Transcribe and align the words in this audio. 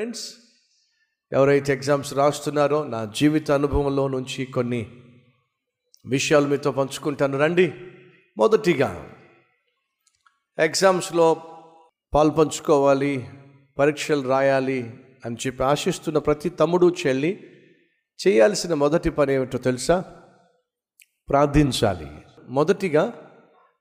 Friends 0.00 0.34
ఎవరైతే 1.32 1.72
exams 1.72 2.14
రాస్తున్నారో 2.14 2.84
నా 2.84 3.04
జీవిత 3.04 3.50
అనుభవంలో 3.50 4.08
నుంచి 4.08 4.44
కొన్ని 4.44 5.02
విషయాలు 6.06 6.46
మీతో 6.46 6.72
పంచుకుంటాను. 6.72 7.38
రండి 7.38 7.74
మొదటిగా 8.38 9.12
ఎగ్జామ్స్లో 10.58 11.34
పాల్పంచుకోవాలి 12.14 13.30
పరీక్షలు 13.78 14.28
రాయాలి 14.28 15.00
అని 15.26 15.36
చెప్పి 15.46 15.64
ఆశిస్తున్న 15.64 16.18
ప్రతి 16.18 16.48
తమ్ముడు 16.48 16.94
చెల్లి 17.06 17.50
చేయాల్సిన 18.26 18.74
మొదటి 18.74 19.10
పని 19.10 19.34
ఏమిటో 19.34 19.58
తెలుసా? 19.58 20.00
ప్రార్థించాలి. 21.28 22.10
మొదటిగా 22.48 23.30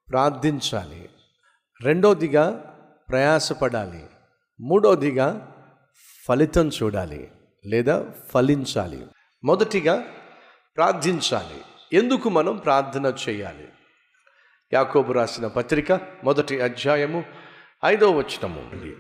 ప్రార్థించాలి. 0.09 1.09
రెండోదిగా 1.81 2.75
ప్రయాసపడాలి. 3.09 4.05
మూడోదిగా 4.61 5.55
ఫలితం 6.29 6.69
చూడాలి 6.69 7.31
లేదా 7.65 8.05
ఫలించాలి. 8.33 9.05
మొదటిగా 9.43 10.03
ప్రార్థించాలి. 10.77 11.61
ఎందుకు 11.97 12.29
మనం 12.29 12.57
ప్రార్థన 12.57 13.13
చేయాలి? 13.29 13.67
యాకోబు 14.73 15.13
రాసిన 15.13 15.47
పత్రిక 15.47 15.91
మొదటి 16.23 16.61
అధ్యాయము 16.61 17.23
ఐదో 17.85 18.11
వచనము. 18.11 18.69
ఉంది 18.73 18.95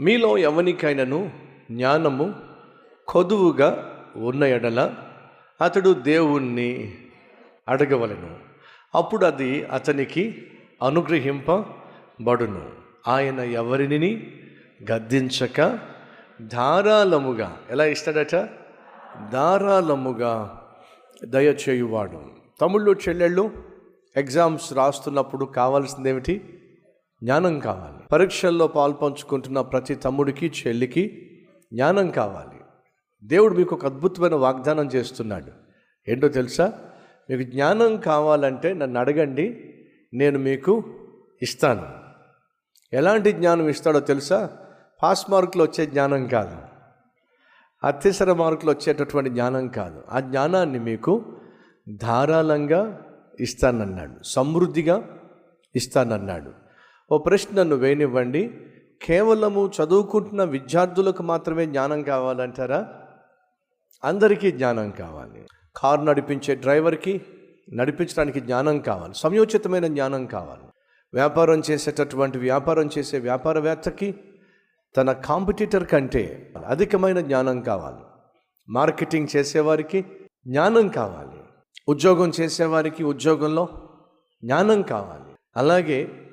మీలో 0.00 0.38
ఎవనికైనను 0.38 1.32
జ్ఞానము 1.70 2.34
కొదువుగా 3.08 4.02
ఉన్న 4.16 4.44
ఎడల 4.44 4.94
అతడు 5.64 5.90
దేవుణ్ణి 5.90 6.98
అడగవలను. 7.68 8.38
అప్పుడు 8.94 9.26
అది 9.26 9.64
అతనికి 9.64 10.50
అనుగ్రహింపబడును. 10.82 12.72
ఆయన 13.08 13.40
ఎవరిని 13.40 14.32
గద్దించక 14.92 15.89
ధారాళముగా. 16.48 17.56
ఎలా 17.70 17.84
ఇస్తాడట? 17.84 18.36
ధారాళముగా 19.32 20.62
దయచేయువాడు. 21.24 22.20
తమ్ముళ్ళు 22.60 22.92
చెల్లెళ్ళు 23.08 23.50
ఎగ్జామ్స్ 24.16 24.72
రాస్తున్నప్పుడు 24.72 25.44
కావాల్సింది 25.44 26.10
ఏమిటి 26.10 26.58
జ్ఞానం 27.22 27.58
కావాలి. 27.58 28.06
పరీక్షల్లో 28.12 28.66
పాల్పంచుకుంటున్న 28.66 29.60
ప్రతి 29.60 29.94
తమ్ముడికి 29.94 30.52
చెల్లికి 30.66 31.30
జ్ఞానం 31.72 32.10
కావాలి. 32.10 32.60
దేవుడు 33.24 33.54
మీకు 33.54 33.74
ఒక 33.76 33.86
అద్భుతమైన 33.86 34.34
వాగ్దానం 34.34 34.86
చేస్తున్నాడు. 34.86 35.52
ఏంటో 36.10 36.28
తెలుసా? 36.28 36.72
మీకు 37.30 37.50
జ్ఞానం 37.50 37.96
కావాలంటే 37.96 38.72
నన్ను 38.72 39.00
అడగండి 39.00 39.74
నేను 40.14 40.38
మీకు 40.38 40.94
ఇస్తాను. 41.42 41.86
ఎలాంటి 42.92 43.32
జ్ఞానం 43.32 43.68
ఇస్తాడో 43.68 44.00
తెలుసా? 44.00 44.50
పాస్ 45.02 45.30
మార్కులు 45.30 45.62
వచ్చే 45.62 45.86
జ్ఞానం 45.86 46.26
కాదు. 46.26 46.56
అత్యవసర 47.84 48.32
మార్కులు 48.32 48.70
వచ్చేటటువంటి 48.70 49.30
జ్ఞానం 49.30 49.68
కాదు. 49.68 50.02
ఆ 50.10 50.20
జ్ఞానాన్ని 50.20 50.78
మీకు 50.78 51.36
ధారాళంగా 51.96 53.00
ఇస్తానన్నాడు. 53.40 54.22
సమృద్ధిగా 54.22 55.18
ఇస్తానన్నాడు. 55.76 56.50
ఓ 57.12 57.18
ప్రశ్న 57.18 57.60
నన్ను 57.60 57.76
వేయనివ్వండి 57.76 58.60
కేవలము 59.02 59.70
చదువుకుంటున్న 59.82 60.44
విద్యార్థులకు 60.44 61.22
మాత్రమే 61.22 61.66
జ్ఞానం 61.66 62.02
కావాలంటారా? 62.02 62.88
అందరికీ 64.04 64.50
జ్ఞానం 64.50 64.90
కావాలి. 64.90 65.46
కారు 65.76 66.00
నడిపించే 66.00 66.54
డ్రైవర్కి 66.54 67.20
నడిపించడానికి 67.74 68.40
జ్ఞానం 68.40 68.78
కావాలి. 68.78 69.14
సంయోచితమైన 69.16 69.86
జ్ఞానం 69.86 70.26
కావాలి. 70.26 70.62
వ్యాపారం 71.14 71.62
చేసేటటువంటి 71.70 72.38
వ్యాపారం 72.38 72.90
చేసే 72.98 73.18
వ్యాపారవేత్తకి 73.18 74.14
తన 74.96 75.12
కాంపిటీటర్ 75.12 75.86
కంటే 75.86 76.54
అధికమైన 76.66 77.20
జ్ఞానం 77.20 77.60
కావాలి. 77.60 78.04
మార్కెటింగ్ 78.68 79.28
చేసేవారికి 79.36 80.02
జ్ఞానం 80.46 80.88
కావాలి. 80.88 81.42
ఉద్యోగం 81.88 82.32
చేసేవారికి 82.40 83.04
ఉద్యోగంలో 83.04 83.68
జ్ఞానం 84.44 84.82
కావాలి. 84.82 85.36
అలాగే 85.56 86.28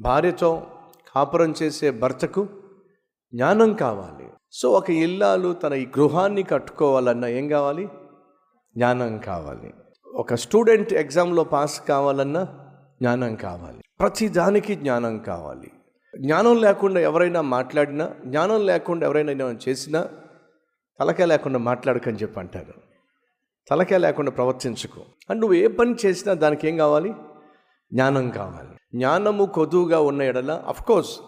భార్యతో 0.00 0.66
కాపురం 1.14 1.54
చేసే 1.62 1.90
భర్తకు 1.90 2.48
జ్ఞానం 3.34 3.74
కావాలి. 3.74 4.28
సో 4.52 4.72
ఒక 4.72 4.90
ఇల్లాలు 4.90 5.52
తన 5.52 5.72
ఈ 5.72 5.86
గృహాన్ని 5.86 6.42
కట్టుకోవాలన్నా 6.42 7.28
ఏం 7.28 7.48
కావాలి? 7.48 7.86
జ్ఞానం 8.76 9.18
కావాలి. 9.18 9.74
ఒక 10.14 10.34
స్టూడెంట్ 10.34 10.92
ఎగ్జామ్లో 10.92 11.44
పాస్ 11.44 11.88
కావాలన్నా 11.88 12.44
జ్ఞానం 13.00 13.34
కావాలి. 13.34 13.82
ప్రతి 14.00 14.28
దానికి 14.28 14.74
జ్ఞానం 14.74 15.18
కావాలి. 15.18 15.70
జ్ఞానం 16.20 16.60
లేకుండా 16.60 17.00
ఎవరైనా 17.00 17.40
మాట్లాడినా 17.40 18.10
జ్ఞానం 18.24 18.66
లేకుండా 18.66 19.06
ఎవరైనా 19.06 19.32
ఏమైనా 19.32 19.58
చేసినా 19.68 20.08
తలకాయ 21.00 21.26
లేకుండా 21.26 21.58
మాట్లాడకని 21.58 22.16
చెప్పి 22.16 22.40
అంటారు. 22.40 22.74
తలకాయ 23.70 23.98
లేకుండా 23.98 24.30
ప్రవర్తించుకో. 24.30 25.00
అండ్ 25.30 25.40
నువ్వు 25.40 25.56
ఏ 25.56 25.66
పని 25.66 25.94
చేసినా 26.06 26.34
దానికి 26.34 26.68
ఏం 26.68 26.76
కావాలి? 26.76 27.14
జ్ఞానం 27.92 28.30
కావాలి. 28.30 28.98
జ్ఞానము 28.98 29.44
కొదువుగా 29.44 30.00
ఉన్న 30.00 30.22
ఎడల 30.22 30.64
అఫ్కోర్స్ 30.68 31.20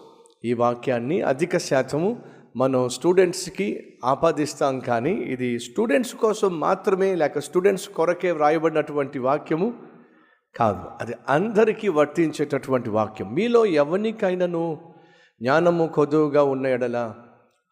ఈ 0.45 0.53
వాక్యాన్ని 0.53 1.21
అధిక 1.21 1.57
శాతము 1.57 2.21
మనం 2.55 2.89
స్టూడెంట్స్కి 2.89 3.97
ఆపాదిస్తాం 4.05 4.79
కానీ 4.79 5.11
ఇది 5.11 5.59
స్టూడెంట్స్ 5.59 6.15
కోసం 6.15 6.59
మాత్రమే 6.59 7.15
లేక 7.15 7.39
స్టూడెంట్స్ 7.39 7.89
కొరకే 7.89 8.31
వ్రాయబడినటువంటి 8.31 9.19
వాక్యము. 9.19 9.73
కాదు. 10.55 10.79
అది 11.01 11.13
అందరికీ 11.29 11.87
వర్తించేటటువంటి 11.87 12.89
వాక్యం. 12.89 13.33
మీలో 13.33 13.65
ఎవరికైనాను 13.65 14.93
జ్ఞానము 15.41 15.87
కొదువుగా 15.87 16.43
ఉన్న 16.43 16.67
ఎడల 16.67 17.13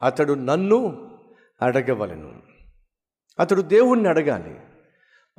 అతడు 0.03 0.33
నన్ను 0.33 1.09
అడగవలను. 1.61 2.33
అతడు 3.39 3.61
దేవుణ్ణి 3.61 4.09
అడగాలి. 4.09 4.59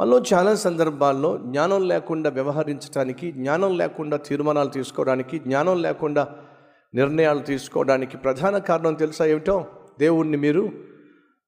మనలో 0.00 0.22
చాలా 0.34 0.54
సందర్భాల్లో 0.54 1.36
జ్ఞానం 1.36 1.88
లేకుండా 1.88 2.30
వ్యవహరించడానికి 2.30 3.32
జ్ఞానం 3.32 3.78
లేకుండా 3.78 4.16
తీర్మానాలు 4.16 4.68
తీసుకోవడానికి 4.68 5.38
జ్ఞానం 5.38 5.82
లేకుండా 5.82 6.28
నిర్ణయాలు 6.94 7.38
తీసుకోవడానికి 7.38 8.16
ప్రధాన 8.16 8.58
కారణం 8.58 8.94
తెలుసా 8.94 9.24
ఏమిటో? 9.24 9.66
దేవుణ్ణి 9.98 10.36
మీరు 10.36 10.70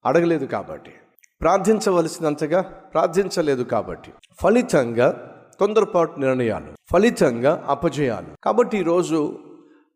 అడగలేదు 0.07 0.45
కాబట్టి. 0.45 0.93
ప్రార్థించవలసినంతగా 1.41 2.63
ప్రార్థించలేదు 2.63 3.63
కాబట్టి. 3.63 4.13
ఫలితంగా 4.43 5.33
తొందరపాటు 5.61 6.21
నిర్ణయాలు 6.21 6.67
ఫలితంగా 6.93 7.65
అపజయాలు. 7.67 8.27
కాబట్టి 8.45 8.79
ఈరోజు 8.79 9.39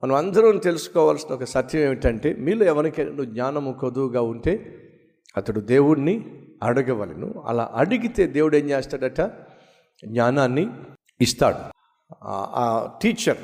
మనం 0.05 0.15
అందరం 0.15 0.59
తెలుసుకోవాల్సిన 0.59 1.35
ఒక 1.35 1.45
సత్యం 1.45 1.83
ఏమిటంటే 1.83 2.35
మీలో 2.35 2.67
ఎవరికైనా 2.67 3.25
జ్ఞానము 3.25 3.73
కొదువుగా 3.73 4.21
ఉంటే 4.21 4.77
అతడు 5.37 5.61
దేవుణ్ణి 5.61 6.43
అడగవలను. 6.63 7.43
అలా 7.47 7.71
అడిగితే 7.75 8.27
దేవుడు 8.27 8.57
ఏం 8.57 8.71
చేస్తాడట? 8.71 9.21
జ్ఞానాన్ని 10.07 10.71
ఇస్తాడు. 11.21 11.57
ఆ- 12.25 12.91
టీచర్ 13.03 13.37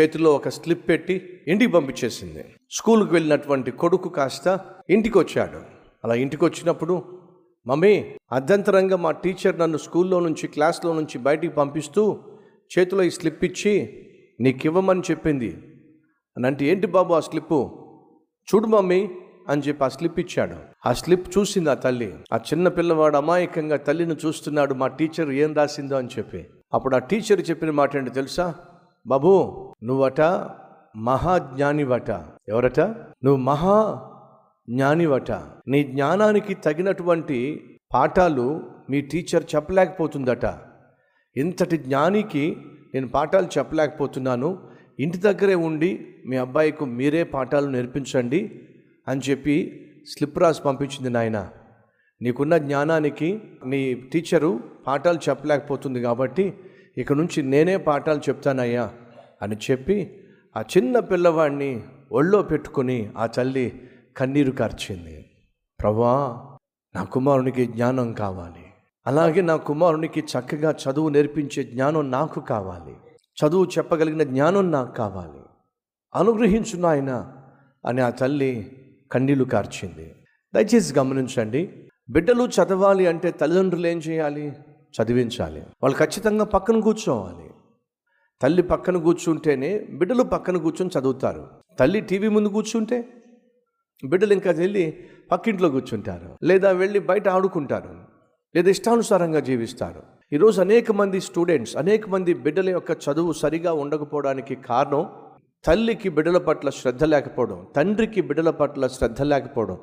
చేతిలో 0.00 0.34
ఒక 0.34 0.48
స్లిప్ 0.48 0.88
పెట్టి 0.88 1.40
ఇంటికి 1.48 1.72
పంపించేసింది. 1.72 2.44
స్కూల్కి 2.70 3.12
వెళ్ళినటువంటి 3.12 3.70
కొడుకు 3.70 4.08
కాస్త 4.08 4.60
ఇంటికి 4.90 5.18
వచ్చాడు 5.18 5.60
అలా 6.04 6.14
ఇంటికి 6.14 6.44
వచ్చినప్పుడు 6.44 7.21
మమ్మీ 7.66 8.14
అర్ధంతరంగా 8.32 8.96
మా 8.96 9.10
టీచర్ 9.10 9.58
నన్ను 9.58 9.78
స్కూల్లో 9.78 10.20
నుంచి 10.20 10.46
క్లాస్లో 10.46 10.92
నుంచి 10.92 11.18
బయటికి 11.18 11.54
పంపిస్తూ 11.54 12.18
చేతిలో 12.78 13.02
ఈ 13.02 13.10
స్లిప్ 13.10 13.44
ఇచ్చి 13.44 14.06
నీకు 14.40 14.58
ఇవ్వమని 14.64 15.00
చెప్పింది. 15.10 15.62
అని 16.36 16.46
అంటే 16.46 16.64
ఏంటి 16.64 16.86
బాబు 16.86 17.14
ఆ 17.14 17.20
స్లిప్పు? 17.20 17.88
చూడు 18.54 18.66
మమ్మీ 18.66 19.10
అని 19.48 19.62
చెప్పి 19.62 19.84
ఆ 19.84 19.88
స్లిప్ 19.88 20.20
ఇచ్చాడు. 20.20 20.54
ఆ 20.86 20.92
స్లిప్ 20.92 21.38
చూసింది 21.38 21.70
ఆ 21.70 21.74
తల్లి. 21.74 22.14
ఆ 22.32 22.36
చిన్న 22.36 22.68
పిల్లవాడు 22.68 23.16
అమాయకంగా 23.16 23.76
తల్లిని 23.76 24.14
చూస్తున్నాడు 24.26 24.74
మా 24.74 24.86
టీచర్ 24.86 25.30
ఏం 25.30 25.54
రాసిందో 25.54 25.96
అని 25.96 26.08
చెప్పి. 26.18 26.46
అప్పుడు 26.74 26.96
ఆ 26.96 26.98
టీచర్ 26.98 27.50
చెప్పిన 27.50 27.70
మాట 27.70 27.96
ఏంటి 27.96 28.10
తెలుసా? 28.10 28.54
బాబు 29.06 29.56
నువ్వట 29.82 30.20
మహాజ్ఞానివట. 30.96 32.10
ఎవరట? 32.48 32.80
నువ్వు 32.80 33.36
మహా 33.36 34.08
జ్ఞానివట. 34.68 35.32
నీ 35.68 35.84
జ్ఞానానికి 35.84 36.54
తగినటువంటి 36.54 37.38
పాఠాలు 37.94 38.62
మీ 38.90 39.00
టీచర్ 39.00 39.44
చెప్పలేకపోతుందట. 39.54 40.46
ఇంతటి 41.36 41.76
జ్ఞానికి 41.76 42.56
నేను 42.94 43.08
పాఠాలు 43.08 43.46
చెప్పలేకపోతున్నాను. 43.58 44.58
ఇంటి 45.00 45.18
దగ్గరే 45.18 45.54
ఉండి 45.54 46.06
మీ 46.26 46.36
అబ్బాయికి 46.36 46.84
మీరే 46.84 47.24
పాఠాలు 47.24 47.66
నేర్పించండి 47.66 48.40
అని 49.08 49.20
చెప్పి 49.30 49.56
స్లిప్ 50.06 50.38
రాసి 50.38 50.62
పంపించింది 50.62 51.10
నాయన. 51.10 51.50
నీకున్న 52.22 52.56
జ్ఞానానికి 52.56 53.42
నీ 53.66 53.94
టీచరు 53.94 54.60
పాఠాలు 54.86 55.18
చెప్పలేకపోతుంది 55.28 56.00
కాబట్టి 56.00 56.52
ఇక 56.98 57.12
నుంచి 57.12 57.42
నేనే 57.42 57.76
పాఠాలు 57.76 58.18
చెప్తానయ్యా 58.18 58.90
అని 59.42 59.56
చెప్పి 59.70 59.96
ఆ 60.56 60.60
చిన్న 60.60 60.98
పిల్లవాడిని 60.98 61.82
ఒళ్ళో 62.12 62.42
పెట్టుకొని 62.42 63.10
ఆ 63.18 63.26
తల్లి 63.26 63.82
కన్నీరు 64.16 64.50
కార్చింది. 64.50 65.30
ప్రభా 65.80 66.46
నా 66.94 67.04
కుమారునికి 67.04 67.66
జ్ఞానం 67.66 68.12
కావాలి. 68.12 68.64
అలాగే 69.06 69.40
నా 69.40 69.56
కుమారునికి 69.56 70.20
చక్కగా 70.20 70.70
చదువు 70.70 71.08
నేర్పించే 71.08 71.62
జ్ఞానం 71.62 72.10
నాకు 72.10 72.40
కావాలి. 72.40 72.96
చదువు 73.46 73.64
చెప్పగలిగిన 73.64 74.22
జ్ఞానం 74.22 74.70
నాకు 74.70 74.94
కావాలి. 74.94 75.40
అనుగ్రహించు 76.14 76.78
నాయన 76.78 77.32
అని 77.86 78.00
ఆ 78.00 78.10
తల్లి 78.10 78.78
కన్నీళ్ళు 79.12 79.44
కార్చింది. 79.44 80.14
దయచేసి 80.54 80.94
గమనించండి. 80.94 81.82
బిడ్డలు 82.10 82.42
చదవాలి 82.42 83.06
అంటే 83.06 83.30
తల్లిదండ్రులు 83.30 83.86
ఏం 83.86 83.98
చేయాలి? 83.98 84.52
చదివించాలి. 85.02 85.60
వాళ్ళు 85.82 85.98
ఖచ్చితంగా 85.98 86.44
పక్కన 86.44 86.80
కూర్చోవాలి. 86.80 87.50
తల్లి 88.42 88.62
పక్కన 88.62 88.96
కూర్చుంటేనే 88.96 89.78
బిడ్డలు 89.78 90.22
పక్కన 90.22 90.56
కూర్చొని 90.56 91.00
చదువుతారు. 91.00 91.48
తల్లి 91.78 92.00
టీవీ 92.00 92.28
ముందు 92.28 92.48
కూర్చుంటే 92.48 93.21
బిడ్డలు 94.04 94.32
ఇంకా 94.32 94.50
వెళ్ళి 94.50 94.84
పక్కింట్లో 95.32 95.68
కూర్చుంటారు 95.68 96.38
లేదా 96.42 96.70
వెళ్ళి 96.70 96.98
బయట 96.98 97.28
ఆడుకుంటారు 97.28 97.94
లేదా 98.56 98.70
ఇష్టానుసారంగా 98.70 99.40
జీవిస్తారు. 99.40 100.02
ఈరోజు 100.32 100.60
అనేక 100.60 100.92
మంది 100.92 101.20
స్టూడెంట్స్ 101.20 101.76
అనేక 101.76 102.08
మంది 102.08 102.34
బిడ్డల 102.34 102.68
యొక్క 102.68 102.90
చదువు 102.90 103.32
సరిగా 103.32 103.72
ఉండకపోవడానికి 103.72 104.54
కారణం 104.54 105.06
తల్లికి 105.66 106.08
బిడ్డల 106.08 106.38
పట్ల 106.38 106.70
శ్రద్ధ 106.70 107.04
లేకపోవడం 107.04 107.66
తండ్రికి 107.76 108.20
బిడ్డల 108.20 108.50
పట్ల 108.50 108.86
శ్రద్ధ 108.86 109.22
లేకపోవడం 109.22 109.78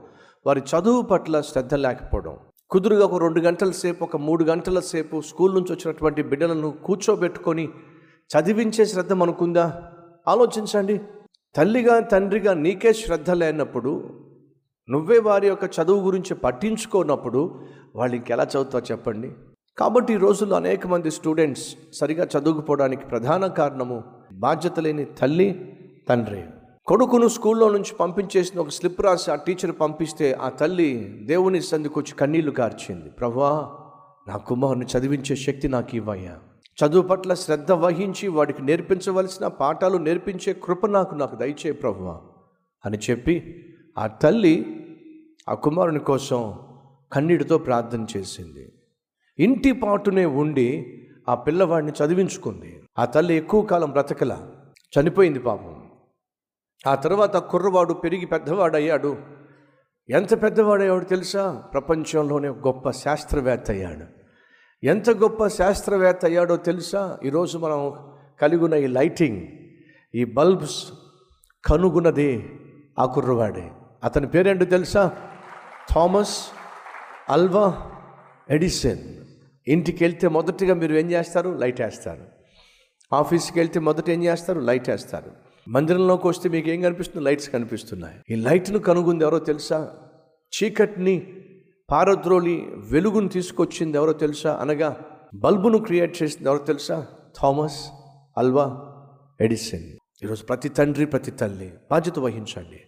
వారి 0.46 0.62
చదువు 0.62 1.02
పట్ల 1.02 1.42
శ్రద్ధ 1.42 1.74
లేకపోవడం. 1.74 2.38
కుదురుగా 2.70 3.06
ఒక 3.06 3.22
రెండు 3.22 3.40
గంటల 3.40 3.72
సేపు 3.72 4.04
ఒక 4.04 4.18
మూడు 4.18 4.44
గంటల 4.44 4.80
సేపు 4.80 5.22
స్కూల్ 5.22 5.54
నుంచి 5.54 5.74
వచ్చినటువంటి 5.74 6.24
బిడ్డలను 6.24 6.72
కూర్చోబెట్టుకొని 6.72 7.70
చదివించే 8.32 8.86
శ్రద్ధ 8.86 9.14
మనకుందా? 9.14 9.84
ఆలోచించండి. 10.28 11.02
తల్లిగా 11.56 12.00
తండ్రిగా 12.00 12.54
నీకే 12.54 12.94
శ్రద్ధ 12.94 13.32
లేనప్పుడు 13.32 14.10
నువ్వే 14.90 15.20
వారి 15.20 15.48
యొక్క 15.48 15.70
చదువు 15.82 16.02
గురించి 16.02 16.36
పట్టించుకోనప్పుడు 16.36 17.60
వాళ్ళు 17.96 18.16
ఇంకెలా 18.16 18.44
చదువుతావు 18.44 18.92
చెప్పండి? 18.92 19.32
కాబట్టి 19.78 20.14
ఈ 20.14 20.18
రోజుల్లో 20.18 20.56
అనేక 20.56 20.88
మంది 20.88 21.12
స్టూడెంట్స్ 21.12 21.76
సరిగా 21.94 22.28
చదువుకుపోవడానికి 22.38 23.06
ప్రధాన 23.06 23.48
కారణము 23.48 24.04
బాధ్యత 24.34 24.80
లేని 24.80 25.06
తల్లి 25.06 25.78
తండ్రి. 26.10 26.44
కొడుకును 26.88 27.28
స్కూల్లో 27.28 27.70
నుంచి 27.70 27.96
పంపించేసిన 28.00 28.60
ఒక 28.60 28.70
స్లిప్ 28.70 29.02
రాసి 29.02 29.32
ఆ 29.32 29.36
టీచర్ 29.36 29.72
పంపిస్తే 29.82 30.34
ఆ 30.34 30.50
తల్లి 30.50 31.20
దేవుని 31.24 31.62
సందుకొచ్చి 31.62 32.16
కన్నీళ్ళు 32.16 32.52
కార్చింది. 32.52 33.10
ప్రభా 33.10 33.76
నా 34.28 34.38
కుమారుని 34.38 34.86
చదివించే 34.86 35.36
శక్తి 35.36 35.68
నాకు 35.68 35.96
ఇవ్వయ్యా. 35.96 36.38
చదువు 36.86 37.08
పట్ల 37.08 37.34
శ్రద్ధ 37.34 37.72
వహించి 37.72 38.28
వాడికి 38.28 38.62
నేర్పించవలసిన 38.62 39.48
పాఠాలు 39.48 39.98
నేర్పించే 39.98 40.54
కృప 40.54 40.86
నాకు 40.86 41.16
నాకు 41.16 41.36
దయచే 41.36 41.72
ప్రభువా 41.72 42.22
అని 42.86 42.98
చెప్పి 43.10 43.66
ఆ 43.98 44.08
తల్లి 44.08 44.76
ఆ 45.50 45.54
కుమారుని 45.54 46.00
కోసం 46.00 46.60
కన్నీటితో 47.14 47.58
ప్రార్థన 47.58 48.06
చేసింది. 48.18 48.72
ఇంటి 49.40 49.72
పాటునే 49.72 50.26
ఉండి 50.26 50.96
ఆ 51.30 51.36
పిల్లవాడిని 51.36 51.92
చదివించుకుంది. 51.92 52.84
ఆ 53.00 53.06
తల్లి 53.06 53.36
ఎక్కువ 53.36 53.62
కాలం 53.62 53.92
బ్రతకల. 53.92 54.52
చనిపోయింది 55.00 55.40
పాపం. 55.40 55.92
ఆ 56.88 56.96
తర్వాత 56.96 57.36
కుర్రవాడు 57.36 57.94
పెరిగి 57.94 58.26
పెద్దవాడయ్యాడు. 58.26 59.18
ఎంత 60.10 60.44
పెద్దవాడయ్యాడు 60.44 61.06
తెలుసా? 61.06 61.64
ప్రపంచంలోనే 61.74 62.48
గొప్ప 62.48 62.92
శాస్త్రవేత్త 62.92 63.72
అయ్యాడు. 63.72 64.19
ఎంత 64.84 65.10
గొప్ప 65.10 65.48
శాస్త్రవేత్త 65.48 66.26
అయ్యాడో 66.26 66.56
తెలుసా? 66.56 67.20
ఈరోజు 67.26 67.58
మనం 67.58 67.94
కలిగి 68.42 68.64
ఉన్న 68.64 68.76
ఈ 68.76 68.88
లైటింగ్ 68.88 69.48
ఈ 70.16 70.26
బల్బ్స్ 70.26 70.86
కనుగొన్నది 71.66 72.60
ఆ 73.00 73.06
కుర్రవాడే. 73.06 73.72
అతని 74.04 74.28
పేరేంటో 74.28 74.66
తెలుసా? 74.66 75.12
Thomas 75.94 76.38
Alva 77.30 77.92
Edison. 78.50 79.00
ఇంటికి 79.68 80.04
వెళ్తే 80.04 80.28
మొదటిగా 80.28 80.74
మీరు 80.74 80.94
ఏం 80.94 81.12
చేస్తారు? 81.12 81.50
లైట్ 81.50 81.82
వేస్తారు. 81.82 82.22
ఆఫీస్కి 83.14 83.60
వెళ్తే 83.60 83.80
మొదట 83.80 84.10
ఏం 84.10 84.24
చేస్తారు? 84.24 84.60
లైట్ 84.60 84.90
వేస్తారు. 84.90 85.32
మందిరంలోకి 85.70 86.28
వస్తే 86.28 86.50
మీకు 86.50 86.70
ఏం 86.70 86.82
కనిపిస్తుంది? 86.82 87.26
లైట్స్ 87.26 87.50
కనిపిస్తున్నాయి. 87.50 88.20
ఈ 88.30 88.36
లైట్ను 88.36 88.80
కనుగొంది 88.80 89.24
ఎవరో 89.24 89.40
తెలుసా? 89.40 89.96
చీకటిని 90.40 91.46
పారద్రోలి 91.92 92.74
వెలుగును 92.78 93.28
తీసుకొచ్చింది 93.28 93.98
ఎవరో 93.98 94.14
తెలుసా? 94.14 94.56
అనగా 94.56 95.00
బల్బును 95.36 95.78
క్రియేట్ 95.78 96.24
చేసింది 96.24 96.50
ఎవరో 96.50 96.66
తెలుసా? 96.66 97.08
Thomas 97.42 97.90
Alva 98.38 98.94
Edison. 99.42 99.98
ఈరోజు 100.24 100.46
ప్రతి 100.46 100.70
తండ్రి 100.70 101.06
ప్రతి 101.06 101.32
తల్లి 101.32 101.74
బాధ్యత 101.92 102.20
వహించండి. 102.20 102.82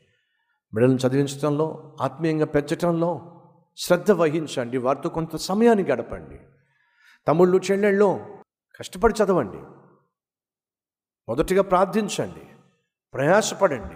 బిడ్డలను 0.73 0.95
చదివించడంలో 0.95 1.97
ఆత్మీయంగా 2.01 2.45
పెంచడంలో 2.45 3.41
శ్రద్ధ 3.77 4.11
వహించండి. 4.11 4.77
వారితో 4.77 5.09
కొంత 5.09 5.35
సమయాన్ని 5.35 5.83
గడపండి. 5.83 6.39
తమ్ముళ్ళు 7.27 7.61
చెల్లెళ్ళు 7.71 8.19
కష్టపడి 8.79 9.13
చదవండి. 9.23 9.57
మొదటిగా 11.29 11.61
ప్రార్థించండి. 11.61 12.47
ప్రయాసపడండి. 13.13 13.95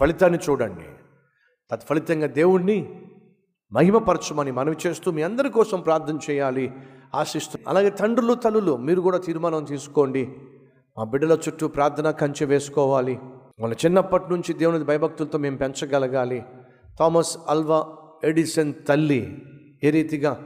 ఫలితాన్ని 0.00 0.38
చూడండి. 0.50 0.86
తత్ఫలితంగా 1.72 2.26
దేవుణ్ణి 2.26 3.03
మహిమపరచమని 3.72 4.50
మనవి 4.50 4.76
చేస్తూ 4.86 5.10
మీ 5.10 5.22
అందరి 5.22 5.48
కోసం 5.48 5.80
ప్రార్థన 5.80 6.18
చేయాలి 6.30 6.72
ఆశిస్తూ. 7.14 7.58
అలాగే 7.68 7.90
తండ్రులు 7.90 8.34
తల్లులు 8.34 8.76
మీరు 8.76 9.00
కూడా 9.00 9.18
తీర్మానం 9.18 9.64
తీసుకోండి. 9.64 10.36
మా 10.98 11.04
బిడ్డల 11.04 11.32
చుట్టూ 11.48 11.68
ప్రార్థన 11.68 12.10
కంచె 12.10 12.46
వేసుకోవాలి. 12.46 13.18
వాళ్ళ 13.60 13.76
చిన్నప్పటి 13.84 14.24
నుంచి 14.30 14.52
దేవుని 14.52 14.84
భయభక్తులతో 14.84 15.38
మేము 15.38 15.56
పెంచగలగాలి. 15.56 16.44
థామస్ 16.98 17.38
అల్వా 17.48 17.86
ఎడిసన్ 18.24 18.72
తల్లి 18.88 19.42
ఏ 19.84 19.90
రీతిగా 19.90 20.42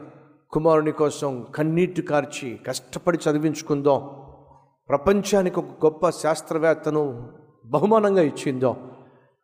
కుమారుని 0.50 0.92
కోసం 0.92 1.46
కన్నీటి 1.54 2.02
కార్చి 2.02 2.60
కష్టపడి 2.66 3.18
చదివించుకుందో. 3.30 4.24
ప్రపంచానికి 4.88 5.58
ఒక 5.58 5.84
గొప్ప 5.84 6.10
శాస్త్రవేత్తను 6.10 7.28
బహుమానంగా 7.66 8.22
ఇచ్చిందో. 8.22 8.76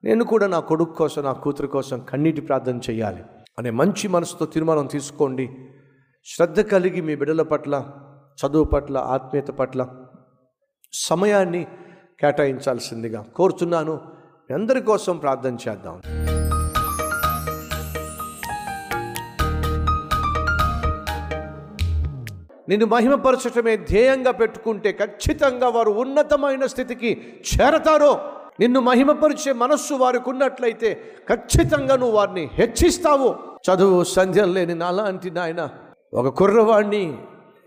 నేను 0.04 0.24
కూడా 0.24 0.46
నా 0.46 0.60
కొడుకు 0.60 0.92
కోసం 0.92 1.24
నా 1.24 1.32
కూతురు 1.32 1.66
కోసం 1.66 2.00
కన్నీటి 2.00 2.40
ప్రార్థన 2.40 2.80
చేయాలి. 2.90 3.22
అనే 3.58 3.70
మంచి 3.70 4.08
మనసుతో 4.08 4.46
తీర్మానం 4.46 4.86
తీసుకోండి. 4.86 5.50
శ్రద్ధ 6.24 6.60
కలిగి 6.60 7.00
మీ 7.00 7.14
బిడ్డల 7.14 7.42
పట్ల 7.42 7.90
చదువు 8.40 8.64
పట్ల 8.64 8.98
ఆత్మీయత 8.98 9.46
పట్ల 9.46 9.88
సమయాన్ని 10.92 11.66
కేటాయించాల్సిందిగా 12.20 13.22
కోరుతున్నాను. 13.22 14.00
మీ 14.50 14.54
అందరి 14.54 14.80
కోసం 14.80 15.16
ప్రార్థన 15.16 15.56
చేద్దాం. 15.68 16.00
నిన్ను 22.68 22.86
మహిమపరచటమే 22.86 23.76
ధ్యేయంగా 23.76 24.30
పెట్టుకుంటే 24.30 24.92
ఖచ్చితంగా 24.92 25.68
వారు 25.68 25.90
ఉన్నతమైన 25.90 26.66
స్థితికి 26.66 27.40
చేరతారో. 27.52 28.18
నిన్ను 28.60 28.80
మహిమపరిచే 28.80 29.52
మనస్సు 29.52 29.94
వారికి 29.94 30.30
ఉన్నట్లయితే 30.30 31.02
ఖచ్చితంగా 31.28 31.96
నువ్వు 31.96 32.16
వారిని 32.16 32.50
హెచ్చిస్తావు. 32.52 33.34
చదువు 33.66 34.04
సంధ్యం 34.04 34.54
లేని 34.54 34.74
నాలాంటి 34.74 35.30
నాయన 35.30 35.68
ఒక 36.14 36.28
కుర్రవాణ్ణి 36.28 37.18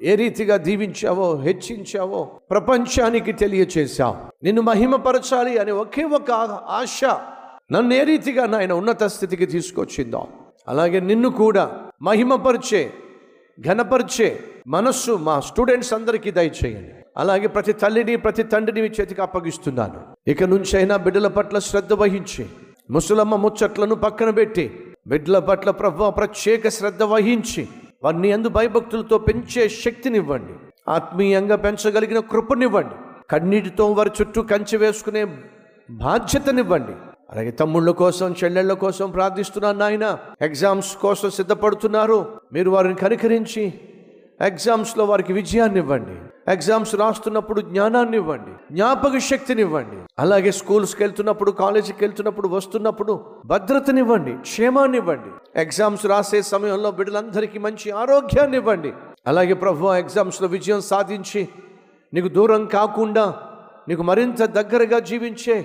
ఏ 0.01 0.15
రీతిగా 0.15 0.57
దీవించావో 0.57 1.35
హెచ్చించావో 1.35 2.23
ప్రపంచానికి 2.51 3.31
తెలియచేశావు. 3.31 4.15
నిన్ను 4.43 4.61
మహిమపరచాలి 4.61 5.57
అనే 5.57 5.71
ఒకే 5.71 6.03
ఒక 6.03 6.31
ఆశ 6.79 7.01
నన్ను 7.71 7.93
ఏ 7.93 8.03
రీతిగా 8.03 8.45
నాయన 8.45 8.73
ఉన్నత 8.73 9.03
స్థితికి 9.03 9.45
తీసుకొచ్చిందో. 9.45 10.27
అలాగే 10.67 10.99
నిన్ను 10.99 11.29
కూడా 11.29 11.71
మహిమపరిచే 12.01 12.93
ఘనపరిచే 13.61 14.39
మనస్సు 14.67 15.11
మా 15.11 15.39
స్టూడెంట్స్ 15.39 15.93
అందరికీ 15.93 16.31
దయచేయండి. 16.31 16.93
అలాగే 17.17 17.47
ప్రతి 17.47 17.73
తల్లిని 17.73 18.15
ప్రతి 18.15 18.43
తండ్రిని 18.43 18.81
మీ 18.81 18.95
చేతికి 19.01 19.21
అప్పగిస్తున్నాను. 19.21 19.99
ఇక 20.27 20.43
నుంచి 20.43 20.77
అయినా 20.77 20.97
బిడ్డల 20.97 21.27
పట్ల 21.27 21.59
శ్రద్ధ 21.59 21.93
వహించి 21.93 22.45
ముసలమ్మ 22.91 23.35
ముచ్చట్లను 23.35 23.95
పక్కన 23.95 24.29
పెట్టి 24.29 24.81
బిడ్డల 25.07 25.39
పట్ల 25.39 25.71
ప్రభు 25.71 26.11
ప్రత్యేక 26.11 26.67
శ్రద్ధ 26.67 27.03
వహించి 27.03 27.67
వారిని 28.03 28.31
అందు 28.31 28.49
భయభక్తులతో 28.49 29.17
పెంచే 29.17 29.69
శక్తినివ్వండి. 29.69 30.53
ఆత్మీయంగా 30.89 31.55
పెంచగలిగిన 31.55 32.19
కృపనివ్వండి. 32.19 32.95
కన్నీటితో 33.29 33.91
వారి 33.91 34.11
చుట్టూ 34.21 34.41
కంచె 34.41 34.77
వేసుకునే 34.77 35.25
బాధ్యతనివ్వండి. 35.89 36.91
అలాగే 37.31 37.51
తమ్ముళ్ళ 37.51 37.91
కోసం 37.91 38.35
చెల్లెళ్ళ 38.43 38.73
కోసం 38.73 39.11
ప్రార్థిస్తున్నాను 39.11 39.79
నాయన. 39.79 40.17
ఎగ్జామ్స్ 40.41 40.97
కోసం 40.97 41.29
సిద్ధపడుతున్నారు. 41.29 42.41
మీరు 42.53 42.69
వారిని 42.69 42.95
కనికరించి 42.95 43.73
ఎగ్జామ్స్లో 44.41 45.05
వారికి 45.05 45.33
విజయాన్ని 45.33 45.79
ఇవ్వండి 45.79 46.15
ఎగ్జామ్స్ 46.47 46.95
రాస్తున్నప్పుడు 46.95 47.61
జ్ఞానాన్ని 47.61 48.17
ఇవ్వండి 48.17 48.51
జ్ఞాపక 48.75 49.17
శక్తిని 49.17 49.61
ఇవ్వండి 49.61 49.97
అలాగే 50.19 50.51
స్కూల్స్కి 50.51 51.03
వెళ్తున్నప్పుడు 51.03 51.51
కాలేజీకి 51.51 51.99
వెళ్తున్నప్పుడు 52.01 52.47
వస్తున్నప్పుడు 52.47 53.13
భద్రతనివ్వండి 53.45 54.31
క్షేమాన్ని 54.31 54.97
ఇవ్వండి 54.97 55.59
ఎగ్జామ్స్ 55.59 56.05
రాసే 56.05 56.41
సమయంలో 56.41 56.91
బిడ్డలందరికీ 56.91 57.59
మంచి 57.59 57.91
ఆరోగ్యాన్ని 57.91 58.57
ఇవ్వండి 58.57 58.93
అలాగే 59.27 59.53
ప్రభు 59.53 59.93
ఎగ్జామ్స్లో 59.93 60.47
విజయం 60.47 60.81
సాధించి 60.81 61.47
నీకు 62.13 62.27
దూరం 62.27 62.65
కాకుండా 62.65 63.25
నీకు 63.87 64.01
మరింత 64.01 64.41
దగ్గరగా 64.43 64.99
జీవించే 64.99 65.57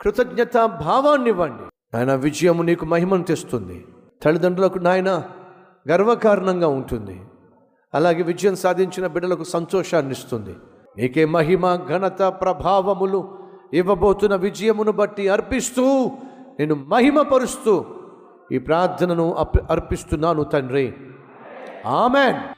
కృతజ్ఞత 0.00 0.56
భావాన్ని 0.64 1.30
ఇవ్వండి 1.30 1.64
ఆయన 1.96 2.14
విజయము 2.14 2.62
నీకు 2.62 2.84
మహిమను 2.84 3.22
తెస్తుంది. 3.22 3.86
తల్లిదండ్రులకు 4.24 4.78
నాయన 4.78 5.22
గర్వకారణంగా 5.90 6.68
ఉంటుంది. 6.68 7.20
అలాగే 7.94 8.22
విజయం 8.22 8.56
సాధించిన 8.56 9.06
బిడ్డలకు 9.06 9.44
సంతోషాన్ని 9.44 10.12
ఇస్తుంది. 10.12 10.54
నీకే 10.98 11.24
మహిమ 11.24 11.76
ఘనత 11.76 12.22
ప్రభావములు 12.22 13.38
ఇవ్వబోతున్న 13.72 14.34
విజయమును 14.34 14.92
బట్టి 14.92 15.28
అర్పిస్తూ 15.28 16.10
నేను 16.60 16.74
మహిమపరుస్తూ 16.74 17.84
ఈ 18.52 18.58
ప్రార్థనను 18.58 19.36
అర్పిస్తున్నాను 19.70 20.42
తండ్రి. 20.42 20.96
ఆమెన్. 21.86 22.57